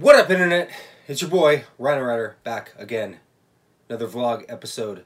[0.00, 0.70] What up, Internet?
[1.08, 3.18] It's your boy, Rhino Rider, back again.
[3.86, 5.04] Another vlog, episode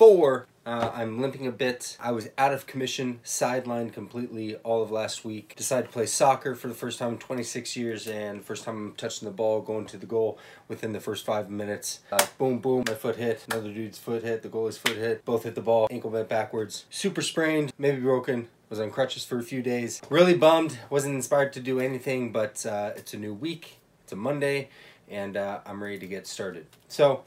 [0.00, 0.46] 034.
[0.64, 1.98] Uh, I'm limping a bit.
[2.00, 5.54] I was out of commission, sidelined completely all of last week.
[5.56, 8.92] Decided to play soccer for the first time in 26 years, and first time I'm
[8.94, 10.38] touching the ball, going to the goal
[10.68, 12.00] within the first five minutes.
[12.10, 13.44] Uh, boom, boom, my foot hit.
[13.50, 14.40] Another dude's foot hit.
[14.40, 15.22] The goalie's foot hit.
[15.26, 15.86] Both hit the ball.
[15.90, 16.86] Ankle bent backwards.
[16.88, 20.00] Super sprained, maybe broken was on crutches for a few days.
[20.08, 24.16] Really bummed, wasn't inspired to do anything, but uh, it's a new week, it's a
[24.16, 24.70] Monday,
[25.10, 26.66] and uh, I'm ready to get started.
[26.88, 27.24] So,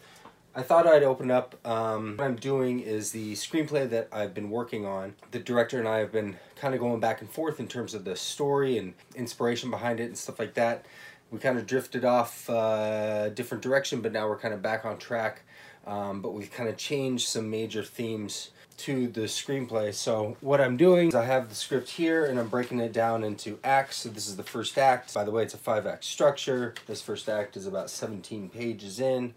[0.56, 1.56] I thought I'd open up.
[1.66, 5.16] Um, what I'm doing is the screenplay that I've been working on.
[5.32, 8.06] The director and I have been kind of going back and forth in terms of
[8.06, 10.86] the story and inspiration behind it and stuff like that.
[11.32, 14.86] We kind of drifted off a uh, different direction, but now we're kind of back
[14.86, 15.42] on track.
[15.88, 19.94] Um, but we've kind of changed some major themes to the screenplay.
[19.94, 23.24] So what I'm doing is I have the script here and I'm breaking it down
[23.24, 23.98] into acts.
[23.98, 25.14] So this is the first act.
[25.14, 26.76] By the way, it's a five act structure.
[26.86, 29.34] This first act is about 17 pages in.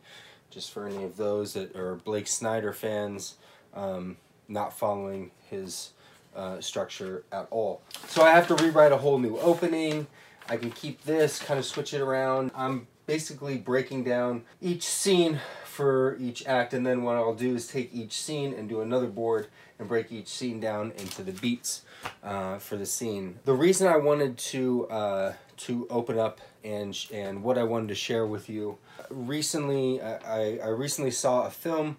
[0.51, 3.37] Just for any of those that are Blake Snyder fans,
[3.75, 4.17] um,
[4.49, 5.91] not following his
[6.35, 7.83] uh, structure at all.
[8.09, 10.07] So I have to rewrite a whole new opening.
[10.49, 12.53] I can keep this, kind of switch it around.
[12.55, 17.67] I'm basically breaking down each scene for each act and then what I'll do is
[17.67, 21.83] take each scene and do another board and break each scene down into the beats
[22.23, 23.39] uh, for the scene.
[23.45, 27.95] The reason I wanted to uh, to open up and and what I wanted to
[27.95, 28.79] share with you
[29.11, 31.97] recently I, I recently saw a film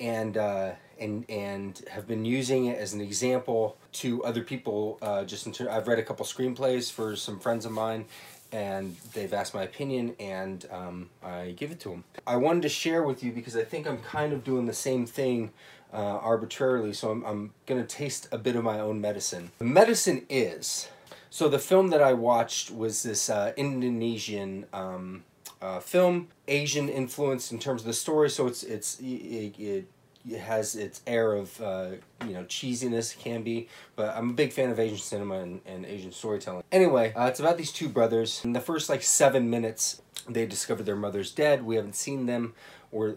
[0.00, 5.24] and uh, and and have been using it as an example to other people uh,
[5.24, 8.06] just in ter- I've read a couple screenplays for some friends of mine
[8.52, 12.04] and they've asked my opinion and um, I give it to them.
[12.26, 15.06] I wanted to share with you because I think I'm kind of doing the same
[15.06, 15.50] thing
[15.92, 19.50] uh, arbitrarily, so I'm, I'm going to taste a bit of my own medicine.
[19.60, 20.88] Medicine is.
[21.30, 25.24] So the film that I watched was this uh, Indonesian um,
[25.60, 28.30] uh, film, Asian influence in terms of the story.
[28.30, 29.88] So it's it's it, it
[30.28, 31.90] it has its air of uh,
[32.26, 33.68] you know cheesiness can be.
[33.96, 36.62] But i'm a big fan of asian cinema and, and asian storytelling.
[36.70, 38.44] Anyway uh, it's about these two brothers.
[38.44, 41.64] In the first like seven minutes they discover their mother's dead.
[41.64, 42.54] We haven't seen them
[42.92, 43.16] or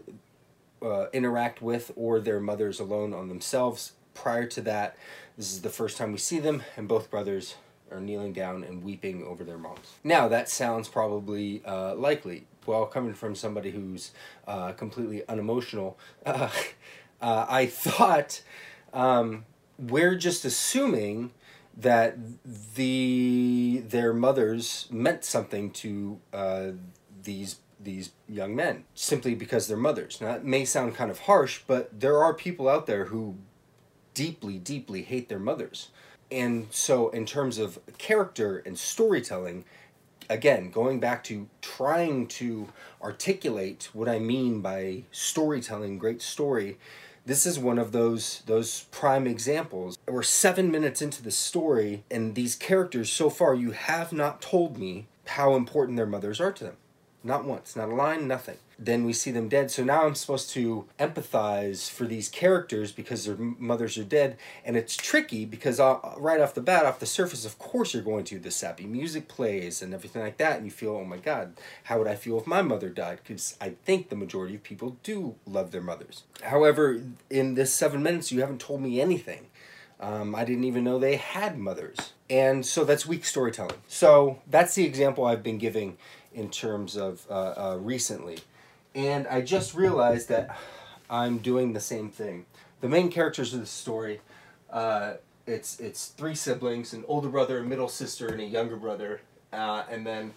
[0.81, 3.93] uh, interact with or their mothers alone on themselves.
[4.13, 4.97] Prior to that
[5.37, 7.55] this is the first time we see them and both brothers
[7.91, 12.85] are kneeling down and weeping over their moms now that sounds probably uh, likely well,
[12.85, 14.11] coming from somebody who's
[14.47, 16.49] uh, completely unemotional, uh,
[17.21, 18.41] uh, I thought
[18.93, 19.45] um,
[19.77, 21.31] we're just assuming
[21.77, 22.17] that
[22.75, 26.67] the their mothers meant something to uh,
[27.23, 30.21] these these young men simply because they're mothers.
[30.21, 33.37] Now, it may sound kind of harsh, but there are people out there who
[34.13, 35.89] deeply, deeply hate their mothers.
[36.31, 39.65] And so, in terms of character and storytelling,
[40.29, 42.69] again, going back to trying to
[43.01, 46.77] articulate what I mean by storytelling, great story,
[47.25, 49.97] this is one of those those prime examples.
[50.07, 54.77] We're seven minutes into the story, and these characters so far you have not told
[54.77, 56.77] me how important their mothers are to them.
[57.23, 58.57] Not once, not a line, nothing.
[58.79, 59.69] Then we see them dead.
[59.69, 64.37] So now I'm supposed to empathize for these characters because their mothers are dead.
[64.65, 68.01] And it's tricky because uh, right off the bat, off the surface, of course you're
[68.01, 68.39] going to.
[68.39, 70.57] The sappy music plays and everything like that.
[70.57, 73.19] And you feel, oh my God, how would I feel if my mother died?
[73.23, 76.23] Because I think the majority of people do love their mothers.
[76.41, 79.45] However, in this seven minutes, you haven't told me anything.
[80.01, 82.13] Um, I didn't even know they had mothers.
[82.29, 83.77] And so that's weak storytelling.
[83.87, 85.97] So that's the example I've been giving
[86.33, 88.39] in terms of uh, uh, recently.
[88.95, 90.57] And I just realized that
[91.09, 92.45] I'm doing the same thing.
[92.81, 94.21] The main characters of the story,
[94.71, 95.13] uh,
[95.45, 99.21] it's it's three siblings, an older brother, a middle sister, and a younger brother.
[99.53, 100.33] Uh, and then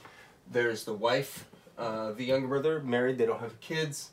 [0.51, 1.47] there's the wife,
[1.79, 4.11] uh, the younger brother, married, they don't have kids.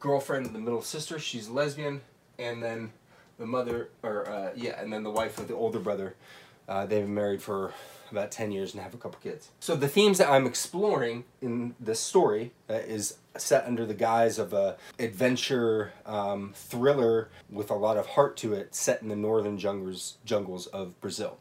[0.00, 2.00] Girlfriend, of the middle sister, she's lesbian.
[2.38, 2.92] And then
[3.38, 6.14] the mother, or uh, yeah, and then the wife of the older brother,
[6.68, 7.72] they've been married for
[8.10, 9.50] about 10 years and have a couple kids.
[9.60, 14.38] So the themes that I'm exploring in this story uh, is set under the guise
[14.38, 19.16] of a adventure um, thriller with a lot of heart to it set in the
[19.16, 21.38] northern jungles, jungles of Brazil.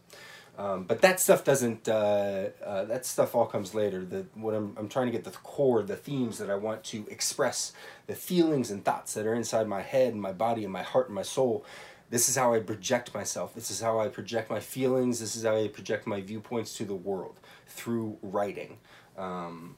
[0.55, 1.89] Um, but that stuff doesn't.
[1.89, 4.05] Uh, uh, that stuff all comes later.
[4.05, 7.07] The what I'm I'm trying to get the core, the themes that I want to
[7.09, 7.73] express,
[8.05, 11.07] the feelings and thoughts that are inside my head and my body and my heart
[11.07, 11.65] and my soul
[12.13, 13.55] this is how I project myself.
[13.55, 15.19] This is how I project my feelings.
[15.19, 18.77] This is how I project my viewpoints to the world through writing.
[19.17, 19.77] Um,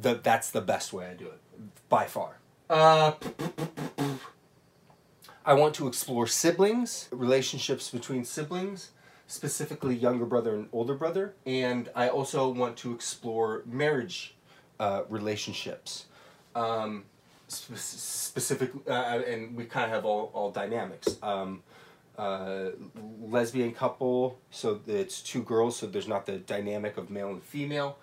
[0.00, 1.40] the, that's the best way I do it,
[1.88, 2.38] by far.
[2.68, 3.12] Uh,
[5.46, 8.90] I want to explore siblings, relationships between siblings,
[9.26, 11.34] specifically younger brother and older brother.
[11.46, 14.34] And I also want to explore marriage
[14.78, 16.06] uh, relationships.
[16.54, 17.04] Um,
[17.48, 21.16] spe- specific, uh, and we kind of have all, all dynamics.
[21.22, 21.62] Um,
[22.16, 22.70] uh,
[23.20, 27.98] lesbian couple, so it's two girls, so there's not the dynamic of male and female.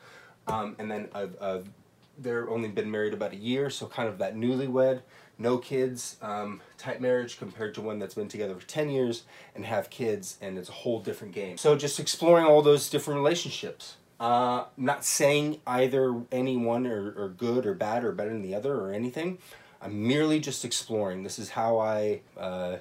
[0.48, 1.70] Um, and then I've, I've,
[2.18, 5.02] they're only been married about a year, so kind of that newlywed,
[5.42, 9.24] no kids um, type marriage compared to one that's been together for 10 years
[9.56, 11.58] and have kids, and it's a whole different game.
[11.58, 13.98] So just exploring all those different relationships.
[14.20, 18.54] Uh, not saying either any one are, are good or bad or better than the
[18.54, 19.40] other or anything.
[19.82, 21.24] I'm merely just exploring.
[21.24, 22.78] This is how I uh,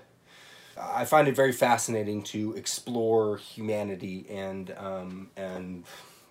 [0.78, 5.84] I find it very fascinating to explore humanity and um, and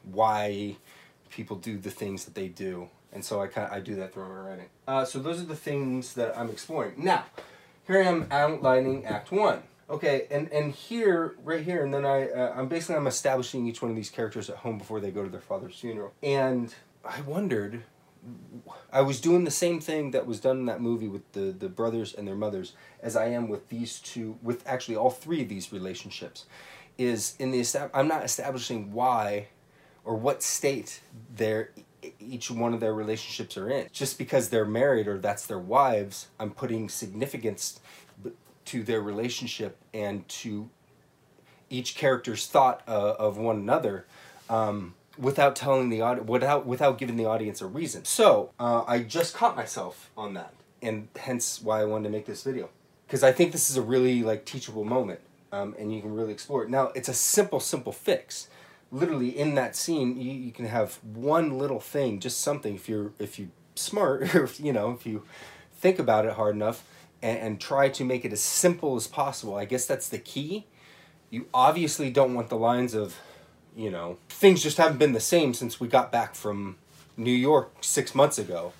[0.03, 0.77] why
[1.29, 2.89] people do the things that they do.
[3.11, 4.65] And so I kind of, I do that through my writing.
[4.87, 6.93] Uh, so those are the things that I'm exploring.
[6.97, 7.25] Now,
[7.87, 9.63] here I am outlining Act One.
[9.89, 13.81] Okay, and and here, right here, and then I uh, I'm basically I'm establishing each
[13.81, 16.13] one of these characters at home before they go to their father's funeral.
[16.21, 16.73] And
[17.03, 17.83] I wondered
[18.91, 21.69] I was doing the same thing that was done in that movie with the, the
[21.69, 25.49] brothers and their mothers as I am with these two, with actually all three of
[25.49, 26.45] these relationships.
[26.97, 29.47] Is in the I'm not establishing why
[30.03, 31.01] or what state
[31.33, 31.71] their
[32.19, 33.87] each one of their relationships are in.
[33.91, 37.79] Just because they're married or that's their wives, I'm putting significance
[38.65, 40.69] to their relationship and to
[41.69, 44.05] each character's thought uh, of one another.
[44.49, 48.05] Um, without telling the audience, without without giving the audience a reason.
[48.05, 52.25] So uh, I just caught myself on that, and hence why I wanted to make
[52.25, 52.69] this video,
[53.05, 55.19] because I think this is a really like teachable moment,
[55.51, 56.69] um, and you can really explore it.
[56.69, 58.47] Now it's a simple, simple fix.
[58.91, 62.75] Literally in that scene, you, you can have one little thing, just something.
[62.75, 65.23] If you're if you smart, or if, you know, if you
[65.73, 66.83] think about it hard enough,
[67.21, 69.55] and, and try to make it as simple as possible.
[69.55, 70.65] I guess that's the key.
[71.29, 73.19] You obviously don't want the lines of
[73.75, 76.77] you know, things just haven't been the same since we got back from
[77.15, 78.73] New York six months ago.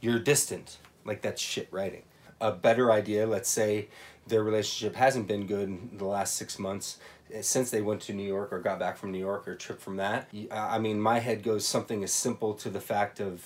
[0.00, 0.78] You're distant.
[1.04, 2.02] Like that's shit writing.
[2.40, 3.88] A better idea, let's say
[4.26, 6.98] their relationship hasn't been good in the last six months
[7.40, 9.96] since they went to New York or got back from New York or trip from
[9.96, 10.28] that.
[10.50, 13.44] I mean, my head goes something as simple to the fact of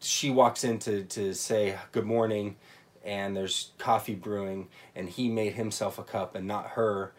[0.00, 2.56] she walks in to, to say good morning
[3.04, 7.12] and there's coffee brewing and he made himself a cup and not her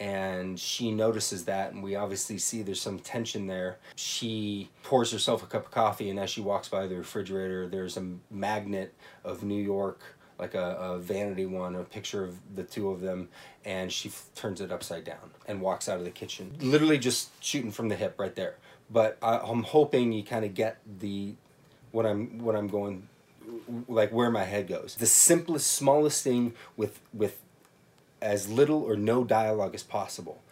[0.00, 5.42] and she notices that and we obviously see there's some tension there she pours herself
[5.42, 8.94] a cup of coffee and as she walks by the refrigerator there's a magnet
[9.24, 10.00] of new york
[10.38, 13.28] like a, a vanity one a picture of the two of them
[13.64, 17.70] and she turns it upside down and walks out of the kitchen literally just shooting
[17.70, 18.56] from the hip right there
[18.90, 21.34] but I, i'm hoping you kind of get the
[21.92, 23.08] what i'm what i'm going
[23.88, 27.40] like where my head goes the simplest smallest thing with with
[28.20, 30.42] as little or no dialogue as possible.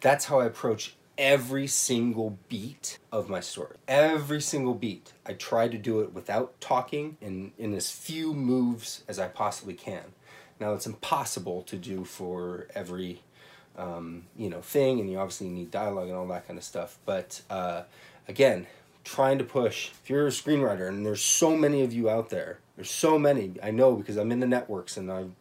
[0.00, 3.76] That's how I approach every single beat of my story.
[3.86, 5.12] Every single beat.
[5.26, 9.74] I try to do it without talking and in as few moves as I possibly
[9.74, 10.14] can.
[10.60, 13.22] Now it's impossible to do for every
[13.76, 16.98] um, you know thing, and you obviously need dialogue and all that kind of stuff.
[17.04, 17.82] But uh,
[18.28, 18.66] again,
[19.04, 19.90] trying to push.
[20.02, 23.54] If you're a screenwriter, and there's so many of you out there, there's so many.
[23.62, 25.32] I know because I'm in the networks and I've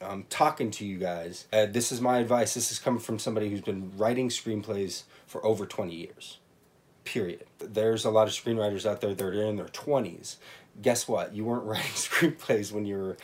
[0.00, 1.46] um, talking to you guys.
[1.52, 2.54] Uh, this is my advice.
[2.54, 6.38] This is coming from somebody who's been writing screenplays for over 20 years.
[7.04, 7.44] Period.
[7.58, 10.36] There's a lot of screenwriters out there that are in their 20s.
[10.80, 11.34] Guess what?
[11.34, 13.16] You weren't writing screenplays when you were,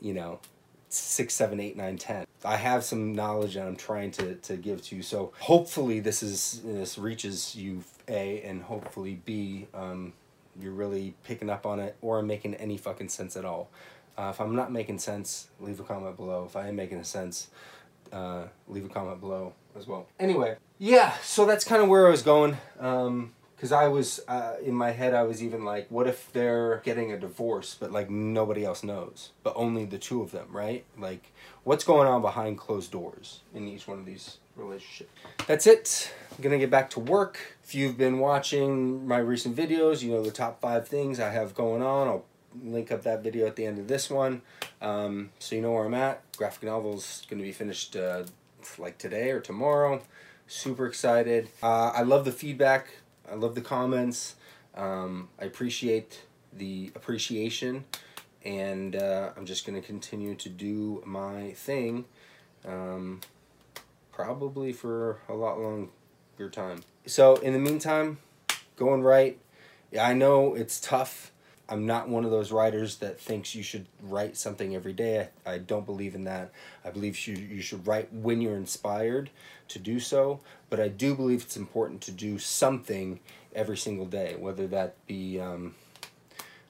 [0.00, 0.40] you know,
[0.88, 2.26] six, seven, eight, nine, ten.
[2.44, 5.02] I have some knowledge that I'm trying to, to give to you.
[5.02, 10.12] So hopefully this is this reaches you A and hopefully B, um,
[10.60, 13.70] you're really picking up on it or making any fucking sense at all.
[14.16, 16.44] Uh, if I'm not making sense, leave a comment below.
[16.46, 17.48] If I am making sense,
[18.12, 20.06] uh, leave a comment below as well.
[20.20, 22.56] Anyway, yeah, so that's kind of where I was going.
[22.78, 23.32] Um,
[23.64, 27.12] because I was uh, in my head, I was even like, what if they're getting
[27.12, 30.84] a divorce, but like nobody else knows, but only the two of them, right?
[30.98, 35.10] Like, what's going on behind closed doors in each one of these relationships?
[35.46, 36.12] That's it.
[36.36, 37.38] I'm gonna get back to work.
[37.62, 41.54] If you've been watching my recent videos, you know the top five things I have
[41.54, 42.08] going on.
[42.08, 42.24] I'll
[42.62, 44.42] link up that video at the end of this one.
[44.80, 46.22] Um, so you know where I'm at.
[46.36, 48.24] Graphic novel's going to be finished uh,
[48.78, 50.02] like today or tomorrow.
[50.46, 51.48] Super excited.
[51.62, 52.88] Uh, I love the feedback.
[53.30, 54.36] I love the comments.
[54.74, 57.84] Um, I appreciate the appreciation.
[58.44, 62.04] And uh, I'm just going to continue to do my thing.
[62.66, 63.20] Um,
[64.12, 66.82] probably for a lot longer time.
[67.06, 68.18] So in the meantime,
[68.76, 69.38] going right.
[69.90, 71.32] Yeah, I know it's tough
[71.68, 75.28] I'm not one of those writers that thinks you should write something every day.
[75.46, 76.52] I, I don't believe in that.
[76.84, 79.30] I believe you, you should write when you're inspired
[79.68, 83.20] to do so, but I do believe it's important to do something
[83.54, 85.74] every single day, whether that be, um,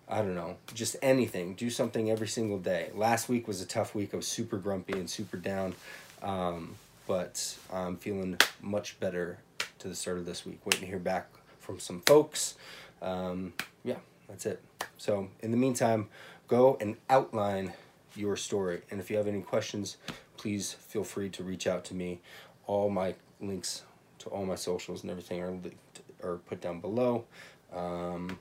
[0.08, 1.54] I don't know, just anything.
[1.54, 2.90] Do something every single day.
[2.94, 4.10] Last week was a tough week.
[4.12, 5.74] I was super grumpy and super down,
[6.22, 6.76] um,
[7.08, 9.38] but I'm feeling much better
[9.80, 10.64] to the start of this week.
[10.64, 11.26] Waiting to hear back
[11.58, 12.54] from some folks.
[13.02, 13.96] Um, yeah,
[14.28, 14.62] that's it.
[14.96, 16.08] So, in the meantime,
[16.48, 17.72] go and outline
[18.16, 18.82] your story.
[18.90, 19.96] And if you have any questions,
[20.36, 22.20] please feel free to reach out to me.
[22.66, 23.82] All my links
[24.20, 27.24] to all my socials and everything are linked, are put down below.
[27.72, 28.38] Um,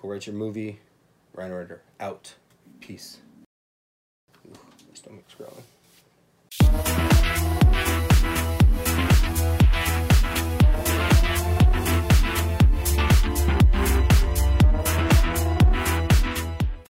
[0.00, 0.80] go write your movie.
[1.34, 2.34] Rhino Rider out.
[2.80, 3.18] Peace.
[4.46, 5.64] Ooh, my stomach's growling.